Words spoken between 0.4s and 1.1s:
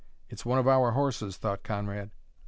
one of our